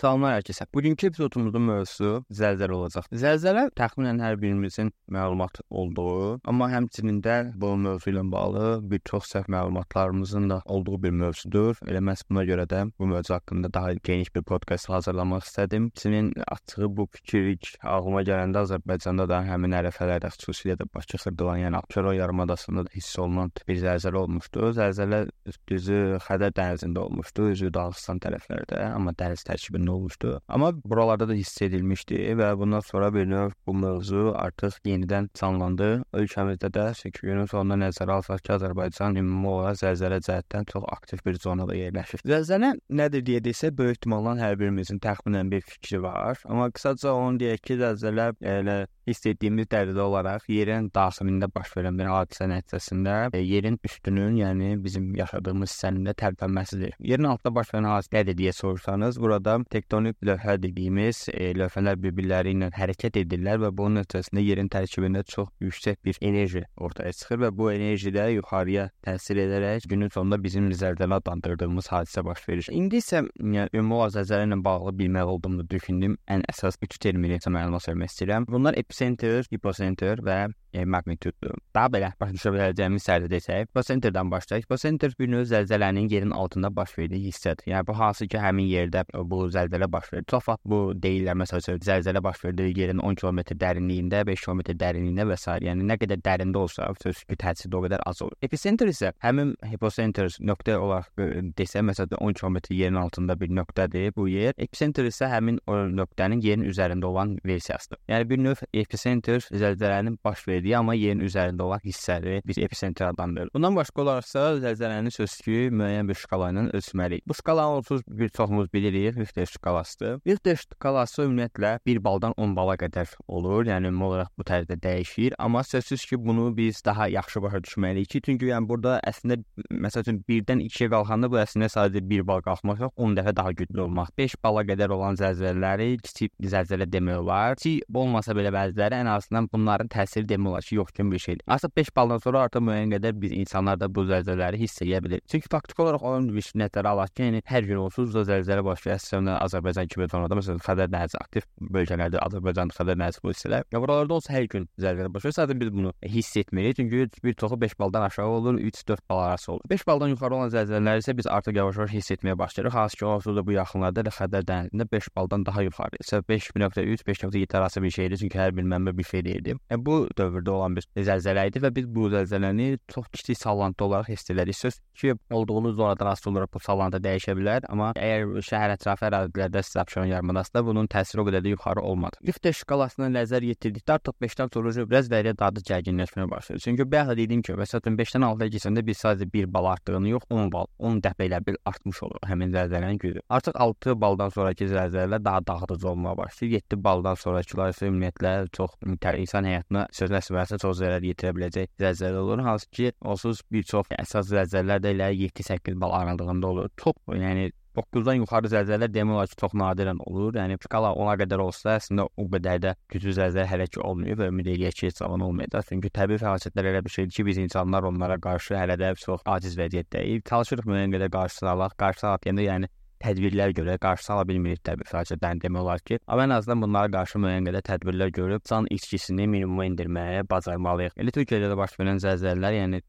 Salamlar 0.00 0.38
hər 0.38 0.44
kəsə. 0.48 0.64
Bugünkü 0.72 1.10
epizodumuzun 1.10 1.64
mövzusu 1.66 2.10
zəlzələ 2.32 2.72
olacaq. 2.72 3.08
Zəlzələ 3.20 3.66
təxminən 3.76 4.22
hər 4.24 4.38
birimizin 4.40 4.88
məlumat 5.12 5.58
olduğu, 5.68 6.38
amma 6.48 6.70
həmçinin 6.72 7.18
də 7.20 7.34
bu 7.60 7.74
mövzu 7.76 8.08
ilə 8.14 8.22
bağlı 8.32 8.70
bir 8.88 9.02
çox 9.10 9.28
səhv 9.34 9.50
məlumatlarımızın 9.52 10.46
da 10.54 10.58
olduğu 10.64 11.02
bir 11.02 11.12
mövzudur. 11.22 11.82
Elə 11.84 12.00
məhz 12.06 12.22
buna 12.30 12.46
görə 12.48 12.64
də 12.70 12.80
bu 12.96 13.10
mövzu 13.10 13.34
haqqında 13.34 13.72
daha 13.74 13.92
geniş 14.08 14.30
bir 14.36 14.46
podkast 14.48 14.88
hazırlamaq 14.88 15.44
istədim. 15.44 15.90
Sizin 15.94 16.32
açığı 16.48 16.88
bu 16.96 17.06
fikir 17.18 17.74
ağlıma 17.84 18.24
gələndə 18.24 18.64
Azərbaycanda 18.64 19.28
da 19.28 19.42
həmin 19.50 19.76
ərəfələrdə 19.82 20.32
xüsusilə 20.38 20.78
də 20.80 20.88
Bakı 20.94 21.20
xırdalan, 21.20 21.60
yəni 21.66 21.76
Abşeron 21.76 22.16
yarımadasında 22.22 22.86
da 22.86 22.94
hiss 22.96 23.18
olunan 23.18 23.52
bir 23.68 23.82
zəlzələ 23.84 24.24
olmuşdu. 24.24 24.72
Zəlzələ 24.80 25.20
düzü 25.68 26.00
Xəzər 26.24 26.56
dənizində 26.56 27.04
olmuşdu, 27.04 27.52
üzü 27.52 27.74
Dağıstan 27.74 28.24
tərəflərdə, 28.24 28.80
amma 28.94 29.12
dəniz 29.12 29.44
tərkibində 29.44 29.89
olmuşdu. 29.94 30.40
Amma 30.48 30.72
buralarda 30.84 31.28
da 31.28 31.36
hiss 31.38 31.62
edilmişdi 31.62 32.18
və 32.40 32.50
bundan 32.58 32.80
sonra 32.80 33.12
bir 33.14 33.28
növ 33.30 33.54
bu 33.66 33.74
mövzu 33.74 34.34
artıq 34.36 34.80
yenidən 34.84 35.30
canlandı. 35.38 35.90
Ölkəmizdə 36.12 36.72
də 36.74 36.88
8 36.94 37.22
günün 37.22 37.46
sonunda 37.50 37.78
nəzərə 37.86 38.18
alsaq 38.18 38.42
ki, 38.42 38.54
Azərbaycan 38.58 39.18
ümumi 39.22 39.48
olaraq 39.54 39.80
zəlzələ 39.84 40.20
cəhətdən 40.26 40.66
çox 40.72 40.86
aktiv 40.90 41.22
bir 41.26 41.38
zonada 41.38 41.78
yerləşir. 41.78 42.26
Zəlzələ 42.26 42.74
nədir 42.90 43.26
deyə 43.26 43.44
desə, 43.44 43.70
böyük 43.76 44.00
ehtimalla 44.00 44.32
hər 44.40 44.56
birimizin 44.56 44.98
təxminən 44.98 45.50
bir 45.52 45.60
fikri 45.60 46.00
var. 46.02 46.40
Amma 46.48 46.70
qısaca 46.72 47.12
onu 47.12 47.38
deyək 47.40 47.60
ki, 47.60 47.76
zəlzələ 47.82 48.32
elə 48.40 48.76
hiss 49.10 49.26
etdiyimiz 49.26 49.68
dərəcədə 49.70 50.00
olaraq 50.00 50.46
yerin 50.48 50.88
daxilində 50.94 51.48
baş 51.52 51.72
verən 51.76 51.98
bir 51.98 52.08
hadisə 52.08 52.46
nəticəsində 52.50 53.16
e, 53.34 53.42
yerin 53.42 53.78
üstünün, 53.84 54.38
yəni 54.40 54.70
bizim 54.84 55.10
yaşadığımız 55.18 55.72
hissənin 55.72 56.06
də 56.08 56.14
tərpənməsidir. 56.22 56.96
Yerin 57.12 57.28
altında 57.32 57.54
baş 57.58 57.74
verən 57.74 57.90
hadisə 57.90 58.14
nədir 58.16 58.38
deyə 58.38 58.54
soruşsanız, 58.56 59.20
burada 59.20 59.58
tektonik 59.80 60.16
lövhə 60.26 60.56
dediyimiz 60.60 61.24
e, 61.32 61.50
lövhələr 61.56 61.98
bir-birləri 62.04 62.52
ilə 62.54 62.70
hərəkət 62.76 63.16
edirlər 63.22 63.60
və 63.64 63.70
bunun 63.76 64.00
nəticəsində 64.00 64.44
yerin 64.44 64.68
tərkibində 64.72 65.22
çox 65.26 65.48
yüksək 65.64 66.00
bir 66.04 66.20
enerji 66.20 66.64
ortaya 66.76 67.12
çıxır 67.16 67.40
və 67.44 67.50
bu 67.56 67.70
enerji 67.72 68.12
də 68.14 68.28
yuxarıya 68.36 68.88
təsir 69.06 69.40
edərək 69.46 69.88
günün 69.90 70.12
sonunda 70.14 70.40
bizim 70.42 70.68
zəlzələ 70.70 71.20
adlandırdığımız 71.20 71.90
hadisə 71.94 72.24
baş 72.26 72.46
verir. 72.48 72.68
İndi 72.70 73.00
isə 73.00 73.24
yəni 73.40 73.68
ümumi 73.80 74.10
zəlzələ 74.16 74.48
ilə 74.50 74.60
bağlı 74.64 74.94
bilməli 75.00 75.34
olduğumu 75.34 75.68
düşündüm. 75.70 76.18
Ən 76.28 76.44
əsas 76.52 76.78
üç 76.84 76.98
termini 77.00 77.40
məlumat 77.40 77.88
vermək 77.88 78.12
istəyirəm. 78.12 78.48
Bunlar 78.50 78.76
epicenter, 78.78 79.46
hipocenter 79.50 80.20
və 80.26 80.40
e, 80.72 80.84
magnituddur. 80.84 81.56
Daha 81.74 81.90
belə 81.92 82.12
başa 82.20 82.34
düşə 82.36 82.52
biləcəyimiz 82.54 83.06
sərdə 83.06 83.30
desək, 83.30 83.68
hipocenterdən 83.68 84.30
başlayaq. 84.32 84.64
Hipocenter 84.66 85.14
bir 85.18 85.30
növ 85.30 85.44
zəlzələnin 85.50 86.08
yerin 86.12 86.30
altında 86.30 86.70
baş 86.76 86.96
verdiyi 86.98 87.30
hissədir. 87.30 87.68
Yəni 87.72 87.86
bu 87.86 87.96
hansı 87.98 88.28
ki, 88.30 88.38
həmin 88.40 88.68
yerdə 88.70 89.04
bu 89.32 89.42
zəlzələ 89.54 89.90
baş 89.92 90.12
verir. 90.12 90.26
Çox 90.30 90.48
vaxt 90.48 90.64
bu 90.72 90.80
deyirlər 91.02 91.38
məsələn, 91.42 91.80
zəlzələ 91.86 92.22
baş 92.24 92.44
verdiyi 92.44 92.78
yerin 92.78 92.98
10 92.98 93.20
km 93.22 93.40
dərinliyində, 93.62 94.24
5 94.26 94.46
km 94.46 94.62
dərinliyində 94.82 95.26
və 95.30 95.38
s. 95.38 95.56
yəni 95.66 95.86
nə 95.90 95.98
qədər 96.00 96.22
dərində 96.24 96.64
olsa, 96.64 96.90
sözsüz 97.02 97.24
ki, 97.28 97.38
təsiri 97.40 97.76
o 97.76 97.82
qədər 97.86 98.04
az 98.06 98.22
olur. 98.22 98.36
Epicenter 98.42 98.90
isə 98.90 99.12
həmin 99.24 99.54
hipocenter 99.70 100.30
nöqtə 100.40 100.76
olaraq 100.78 101.10
desə, 101.58 101.82
məsələn 101.86 102.16
10 102.20 102.38
km 102.40 102.58
yerin 102.70 103.00
altında 103.00 103.38
bir 103.40 103.50
nöqtədir 103.60 104.14
bu 104.16 104.28
yer. 104.28 104.54
Epicenter 104.58 105.08
isə 105.08 105.28
həmin 105.30 105.60
o 105.66 105.80
nöqtənin 105.90 106.42
yerin 106.44 106.66
üzərində 106.68 107.10
olan 107.10 107.36
versiyasıdır. 107.46 108.00
Yəni 108.08 108.28
bir 108.30 108.42
növ 108.44 108.64
epicenter 108.72 109.44
zəlzələnin 109.50 110.18
baş 110.24 110.46
verdiyi 110.48 110.59
verdiyi, 110.60 110.76
amma 110.76 110.94
yerin 110.94 111.20
üzərində 111.24 111.64
olan 111.64 111.80
hissələri 111.84 112.40
biz 112.46 112.58
epicentr 112.58 113.08
adlandırırıq. 113.10 113.54
Bundan 113.54 113.76
başqa 113.76 114.02
olaraqsa 114.02 114.44
zəlzələnin 114.64 115.12
sözsüzü 115.14 115.70
müəyyən 115.72 116.08
bir 116.08 116.18
şkala 116.20 116.50
ilə 116.52 116.66
ölçməliyik. 116.76 117.24
Bu 117.28 117.34
şkalanın 117.34 117.80
onsuz 117.80 118.02
bir 118.06 118.28
çoxumuz 118.28 118.72
bilirik, 118.72 119.16
Richter 119.16 119.46
şkalasıdır. 119.46 120.20
Richter 120.26 120.56
şkalası 120.56 121.22
ümumiyyətlə 121.22 121.78
1 121.86 122.04
baldan 122.04 122.34
10 122.36 122.56
bala 122.56 122.76
qədər 122.80 123.08
olur. 123.28 123.64
Yəni 123.66 123.90
ümumi 123.90 124.04
olaraq 124.04 124.32
bu 124.38 124.46
tərzdə 124.48 124.76
dəyişir, 124.82 125.34
amma 125.38 125.62
sözsüz 125.64 126.04
ki, 126.04 126.18
bunu 126.24 126.56
biz 126.56 126.82
daha 126.84 127.08
yaxşı 127.08 127.42
başa 127.42 127.62
düşməliyik 127.66 128.08
ki, 128.12 128.22
çünki 128.26 128.50
yəni 128.50 128.68
burada 128.68 129.00
əslində 129.06 129.40
məsəl 129.70 130.04
üçün 130.04 130.22
1-dən 130.28 130.64
2-yə 130.66 130.90
qalxanda 130.92 131.30
bu 131.30 131.40
əslində 131.40 131.70
sadəcə 131.72 132.04
1 132.10 132.26
bal 132.26 132.44
qalxmaq 132.46 132.84
yox, 132.84 132.94
10 132.96 133.16
dəfə 133.18 133.36
daha 133.36 133.52
güclü 133.52 133.84
olmaq. 133.86 134.12
5 134.18 134.36
bala 134.44 134.64
qədər 134.68 134.94
olan 134.96 135.18
zəlzələləri 135.20 135.90
kiçik 136.04 136.32
zəlzələ 136.54 136.88
demək 136.90 137.22
olar. 137.22 137.56
Kiçik 137.60 138.00
olmasa 138.10 138.34
belə 138.36 138.50
bəziləri 138.54 139.00
ən 139.04 139.10
azından 139.12 139.48
bunların 139.52 139.90
təsiri 139.92 140.26
demək 140.28 140.49
olar 140.50 140.66
ki, 140.66 140.76
yox 140.76 140.92
kimi 140.96 141.12
bir 141.12 141.18
şeydir. 141.18 141.42
Artıq 141.46 141.76
5 141.76 141.96
baldan 141.96 142.18
sonra 142.18 142.44
artıq 142.46 142.64
müəyyən 142.66 142.94
qədər 142.96 143.16
biz 143.22 143.32
insanlar 143.32 143.80
da 143.80 143.88
bu 143.94 144.04
zəlzələləri 144.10 144.60
hiss 144.60 144.82
edə 144.82 145.02
bilir. 145.04 145.22
Çünki 145.30 145.48
faktiki 145.52 145.82
olaraq 145.82 146.04
onun 146.10 146.28
bir 146.34 146.50
nəzərə 146.62 146.92
alaq 146.94 147.14
ki, 147.14 147.28
yəni 147.28 147.42
hər 147.50 147.66
gün 147.68 147.82
onsuz 147.84 148.14
da 148.14 148.24
zəlzələ 148.28 148.64
baş 148.64 148.86
verir. 148.86 148.98
Əslində 149.00 149.38
Azərbaycan 149.44 149.90
kimi 149.90 150.08
zonada 150.10 150.38
məsələn 150.38 150.62
Xəzər 150.66 150.90
dənizi 150.92 151.18
aktiv 151.20 151.46
bölgələrdə 151.76 152.20
Azərbaycan 152.26 152.72
Xəzər 152.74 152.98
dənizi 152.98 153.22
bu 153.24 153.34
hissələr. 153.34 153.66
Ya 153.72 153.80
buralarda 153.82 154.18
olsa 154.18 154.34
hər 154.34 154.48
gün 154.50 154.68
zəlzələ 154.80 155.12
baş 155.14 155.24
verir. 155.24 155.36
Sadəcə 155.38 155.60
biz 155.60 155.72
bunu 155.72 155.92
hiss 156.04 156.36
etmirik. 156.36 156.76
Çünki 156.76 157.08
bir 157.24 157.34
çoxu 157.34 157.60
5 157.60 157.78
baldan 157.78 158.02
aşağı 158.02 158.26
olur, 158.26 158.58
3-4 158.58 158.98
bal 159.10 159.18
arası 159.18 159.52
olur. 159.52 159.62
5 159.70 159.86
baldan 159.86 160.08
yuxarı 160.14 160.34
olan 160.34 160.50
zəlzələləri 160.54 161.04
isə 161.04 161.16
biz 161.16 161.26
artıq 161.26 161.56
yavaş-yavaş 161.56 161.92
hiss 161.92 162.10
etməyə 162.16 162.38
başlayırıq. 162.38 162.74
Hansı 162.74 162.96
ki, 162.96 163.04
onsuz 163.06 163.36
da 163.36 163.46
bu 163.46 163.52
yaxınlarda 163.52 164.04
da 164.04 164.14
Xəzər 164.14 164.46
dənizində 164.50 164.86
5 164.92 165.08
baldan 165.16 165.46
daha 165.46 165.62
yuxarı. 165.62 166.00
isə 166.04 166.22
5.3, 166.22 167.04
5.7 167.06 167.56
arası 167.56 167.82
bir 167.82 167.90
şeydir. 167.90 168.16
Çünki 168.16 168.38
hər 168.38 168.56
bir 168.56 168.64
mənbə 168.64 168.96
bir 168.98 169.04
şey 169.04 169.24
deyirdi. 169.24 169.56
Yəni 169.70 169.84
bu 169.86 170.08
dövrdə 170.40 170.50
olan 170.50 170.76
bir 170.76 170.86
zəlzələ 170.96 171.46
idi 171.48 171.60
və 171.62 171.70
biz 171.74 171.86
bu 171.88 172.08
zəlzələni 172.10 172.78
çox 172.88 173.08
kiçik 173.12 173.38
sallantı 173.38 173.84
olaraq 173.84 174.08
hiss 174.08 174.30
edirik. 174.30 174.56
Söz 174.56 174.80
ki, 174.94 175.14
olduğunuz 175.30 175.76
zonadan 175.76 176.06
asılı 176.06 176.32
olaraq 176.32 176.52
bu 176.54 176.60
sallantı 176.60 176.98
dəyişə 176.98 177.34
bilər, 177.36 177.64
amma 177.68 177.92
əgər 177.96 178.40
şəhər 178.44 178.74
ətrafı 178.76 179.08
ərazilərdə 179.08 179.62
sizə 179.64 179.80
Abşeron 179.80 180.10
yarımadasında 180.10 180.64
bunun 180.66 180.86
təsiri 180.86 181.22
o 181.22 181.26
qədər 181.28 181.44
də 181.44 181.54
yuxarı 181.54 181.80
olmadı. 181.80 182.20
Richter 182.26 182.52
şkalasına 182.52 183.10
nəzər 183.14 183.46
yetirdikdə 183.48 183.96
artıq 183.98 184.16
5-dən 184.22 184.52
sonra 184.54 184.86
biraz 184.90 185.10
vəriyə 185.10 185.36
dadı 185.38 185.64
gərginləşməyə 185.70 186.30
başladı. 186.30 186.60
Çünki 186.64 186.86
bayaq 186.92 187.14
dedim 187.16 187.42
ki, 187.42 187.56
məsələn 187.60 187.96
5-dən 188.00 188.26
6-ya 188.28 188.54
keçəndə 188.56 188.84
biz 188.86 189.00
sadəcə 189.04 189.30
1 189.32 189.52
bal 189.54 189.70
artdığını 189.72 190.14
yox, 190.14 190.28
10 190.30 190.52
bal, 190.52 190.68
10 190.78 191.00
dəfə 191.06 191.28
ilə 191.30 191.40
bir 191.46 191.56
artmış 191.64 192.02
olur 192.06 192.28
həmin 192.28 192.52
zəlzələnin 192.54 192.98
gücü. 193.00 193.24
Artıq 193.28 193.56
6 193.56 193.96
baldan 194.00 194.34
sonrakı 194.34 194.68
zəlzələlər 194.70 195.24
daha 195.24 195.46
dağıdıcı 195.46 195.88
olmağa 195.88 196.16
başlayır. 196.18 196.52
7 196.70 196.84
baldan 196.84 197.14
sonrakılar 197.14 197.72
isə 197.72 197.88
ümumiyyətlə 197.88 198.34
çox 198.52 198.76
insan 199.20 199.44
həyatına 199.44 199.86
söz 199.92 200.10
nəsbəsə 200.30 200.60
çox 200.62 200.78
zərər 200.80 201.04
yetirə 201.04 201.34
biləcək 201.36 201.70
zəlzələ 201.80 202.20
olur. 202.22 202.42
Hansı 202.46 202.68
ki, 202.70 202.92
onsuz 203.02 203.42
bir 203.50 203.64
çox 203.66 203.90
əsas 203.98 204.30
zəlzələlər 204.30 204.82
də 204.84 204.92
elə 204.94 205.08
7-8 205.30 205.80
bal 205.80 205.96
aralığında 206.00 206.46
olur. 206.46 206.70
Çox, 206.78 206.94
yəni 207.10 207.50
9-dan 207.78 208.18
yuxarı 208.18 208.50
zəlzələ 208.50 208.88
demək 208.90 209.14
olar 209.14 209.30
ki, 209.30 209.36
çox 209.40 209.54
nadirən 209.54 210.00
olur. 210.06 210.34
Yəni 210.38 210.58
skala 210.62 210.92
ona 210.94 211.14
qədər 211.20 211.42
olsa, 211.42 211.76
əslində 211.78 212.06
o 212.16 212.26
qədər 212.32 212.62
də 212.64 212.74
güclü 212.90 213.14
zəlzələ 213.18 213.46
hələ 213.50 213.68
ki 213.70 213.82
olmuyor 213.86 214.18
və 214.22 214.30
ümid 214.32 214.50
eləyək 214.54 214.80
ki, 214.80 214.90
heç 214.90 215.02
zaman 215.02 215.22
olmayacaq. 215.26 215.68
Çünki 215.70 215.92
təbii 215.94 216.18
fəlakətlər 216.22 216.70
elə 216.72 216.82
bir 216.86 216.96
şeydir 216.96 217.14
ki, 217.14 217.26
biz 217.30 217.42
insanlar 217.46 217.86
onlara 217.90 218.18
qarşı 218.18 218.58
hələ 218.58 218.78
də 218.80 218.94
çox 219.04 219.22
aciz 219.36 219.56
vəziyyətdəyik. 219.58 220.26
Çalışırıq 220.30 220.66
müəyyən 220.70 220.96
qədər 220.96 221.14
qarşısını 221.14 221.54
alaq. 221.54 221.78
Qarşısını 221.78 222.10
alaq 222.10 222.26
deyəndə 222.26 222.48
yəni 222.48 222.74
tədbirlər 223.04 223.54
görə 223.56 223.76
qarşı 223.82 224.12
ala 224.14 224.26
bilmirik 224.28 224.62
təbii 224.66 224.88
fəlakətlərini 224.90 225.44
demək 225.44 225.62
olar 225.64 225.84
ki, 225.84 225.98
amma 226.06 226.26
ən 226.28 226.34
azından 226.36 226.64
bunlara 226.64 226.92
qarşı 226.94 227.20
müəyyən 227.22 227.48
qədər 227.48 227.66
tədbirlər 227.68 228.12
görüb 228.16 228.44
can 228.48 228.68
içkisini 228.70 229.26
minimuma 229.30 229.66
endirməyə 229.68 230.24
bacarmalıyıq. 230.30 230.96
Elə 231.00 231.14
Türkiyədə 231.16 231.50
də 231.52 231.58
baş 231.58 231.76
verən 231.80 232.00
zəlzələlər, 232.04 232.56
yəni 232.60 232.82